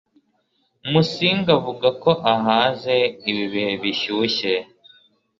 musinga 0.91 1.49
avuga 1.59 1.87
ko 2.03 2.11
ahaze 2.33 2.95
ibi 3.29 3.45
bihe 3.53 3.73
bishyushye 3.83 4.53